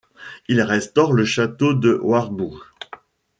[0.47, 2.65] Il restaure le château de Wartbourg.